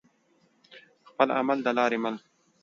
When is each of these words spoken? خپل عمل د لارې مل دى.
خپل 1.09 1.27
عمل 1.37 1.57
د 1.63 1.67
لارې 1.77 1.97
مل 2.03 2.15
دى. 2.19 2.23